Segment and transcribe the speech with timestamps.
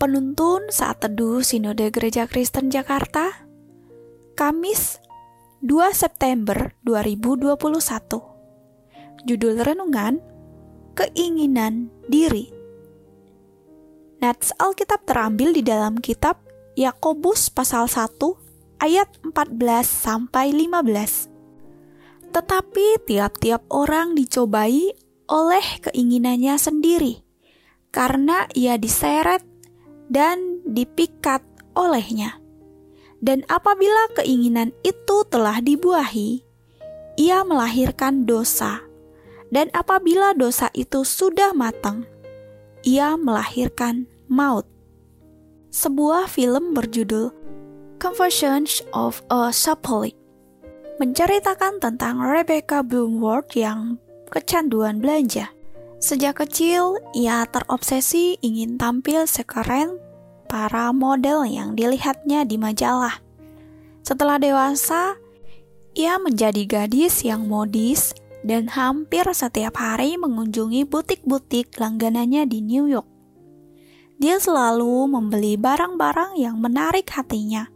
[0.00, 3.44] Penuntun saat teduh Sinode Gereja Kristen Jakarta,
[4.32, 4.96] Kamis
[5.60, 7.60] 2 September 2021.
[9.28, 10.24] Judul renungan,
[10.96, 12.48] Keinginan Diri.
[14.24, 16.40] Nats Alkitab terambil di dalam kitab
[16.80, 21.28] Yakobus pasal 1 ayat 14 sampai 15.
[22.32, 24.96] Tetapi tiap-tiap orang dicobai
[25.28, 27.20] oleh keinginannya sendiri,
[27.92, 29.49] karena ia diseret
[30.10, 31.40] dan dipikat
[31.78, 32.36] olehnya.
[33.22, 36.42] Dan apabila keinginan itu telah dibuahi,
[37.14, 38.82] ia melahirkan dosa.
[39.50, 42.06] Dan apabila dosa itu sudah matang,
[42.82, 44.66] ia melahirkan maut.
[45.70, 47.30] Sebuah film berjudul
[48.00, 50.16] Conversions of a Sappholic
[50.96, 54.00] menceritakan tentang Rebecca Bloomworth yang
[54.32, 55.52] kecanduan belanja.
[56.00, 60.00] Sejak kecil, ia terobsesi ingin tampil sekeren
[60.48, 63.20] para model yang dilihatnya di majalah.
[64.00, 65.20] Setelah dewasa,
[65.92, 73.06] ia menjadi gadis yang modis dan hampir setiap hari mengunjungi butik-butik langganannya di New York.
[74.16, 77.68] Dia selalu membeli barang-barang yang menarik hatinya,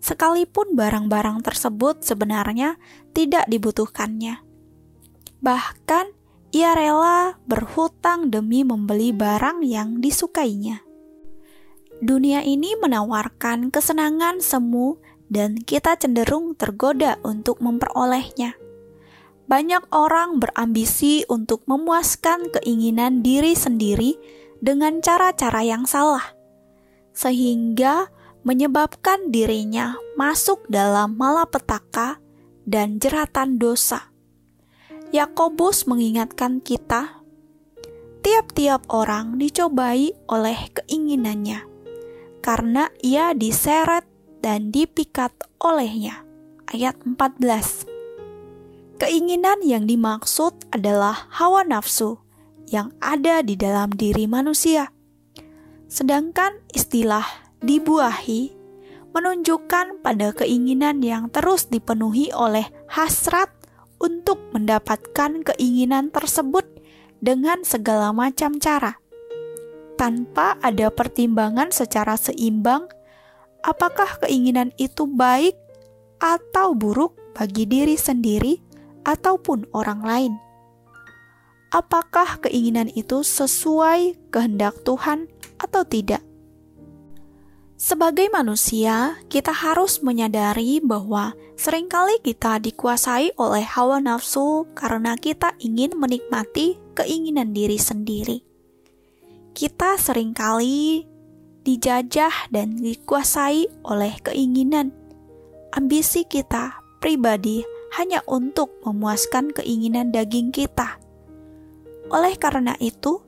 [0.00, 2.80] sekalipun barang-barang tersebut sebenarnya
[3.12, 4.40] tidak dibutuhkannya.
[5.44, 6.17] Bahkan,
[6.48, 10.80] ia rela berhutang demi membeli barang yang disukainya.
[11.98, 14.96] Dunia ini menawarkan kesenangan semu
[15.28, 18.56] dan kita cenderung tergoda untuk memperolehnya.
[19.48, 24.16] Banyak orang berambisi untuk memuaskan keinginan diri sendiri
[24.60, 26.36] dengan cara-cara yang salah,
[27.16, 28.12] sehingga
[28.44, 32.20] menyebabkan dirinya masuk dalam malapetaka
[32.68, 34.12] dan jeratan dosa.
[35.08, 37.24] Yakobus mengingatkan kita,
[38.20, 41.64] tiap-tiap orang dicobai oleh keinginannya,
[42.44, 44.04] karena ia diseret
[44.44, 45.32] dan dipikat
[45.64, 46.28] olehnya.
[46.68, 47.88] Ayat 14
[49.00, 52.20] Keinginan yang dimaksud adalah hawa nafsu
[52.68, 54.92] yang ada di dalam diri manusia.
[55.88, 57.24] Sedangkan istilah
[57.64, 58.52] dibuahi
[59.16, 63.57] menunjukkan pada keinginan yang terus dipenuhi oleh hasrat
[63.98, 66.64] untuk mendapatkan keinginan tersebut
[67.18, 68.98] dengan segala macam cara.
[69.98, 72.86] Tanpa ada pertimbangan secara seimbang,
[73.66, 75.58] apakah keinginan itu baik
[76.22, 78.62] atau buruk bagi diri sendiri
[79.02, 80.32] ataupun orang lain.
[81.74, 85.28] Apakah keinginan itu sesuai kehendak Tuhan
[85.60, 86.27] atau tidak?
[87.78, 95.54] Sebagai manusia, kita harus menyadari bahwa sering kali kita dikuasai oleh hawa nafsu karena kita
[95.62, 98.42] ingin menikmati keinginan diri sendiri.
[99.54, 101.06] Kita sering kali
[101.62, 104.90] dijajah dan dikuasai oleh keinginan,
[105.70, 107.62] ambisi kita pribadi
[107.94, 110.98] hanya untuk memuaskan keinginan daging kita.
[112.10, 113.22] Oleh karena itu,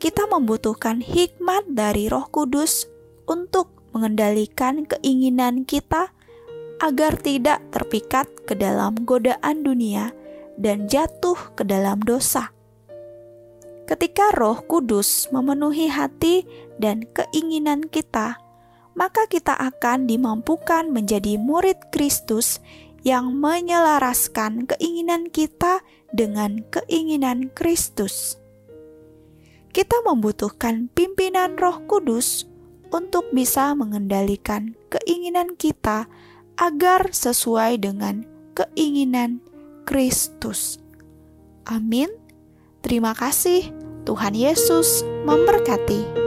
[0.00, 2.88] kita membutuhkan hikmat dari Roh Kudus
[3.30, 6.10] untuk mengendalikan keinginan kita
[6.82, 10.10] agar tidak terpikat ke dalam godaan dunia
[10.58, 12.50] dan jatuh ke dalam dosa.
[13.86, 16.46] Ketika Roh Kudus memenuhi hati
[16.78, 18.38] dan keinginan kita,
[18.94, 22.58] maka kita akan dimampukan menjadi murid Kristus
[23.02, 25.82] yang menyelaraskan keinginan kita
[26.14, 28.38] dengan keinginan Kristus.
[29.70, 32.49] Kita membutuhkan pimpinan Roh Kudus
[32.90, 36.10] untuk bisa mengendalikan keinginan kita
[36.58, 39.40] agar sesuai dengan keinginan
[39.88, 40.76] Kristus.
[41.64, 42.10] Amin.
[42.82, 43.70] Terima kasih.
[44.04, 46.19] Tuhan Yesus memberkati.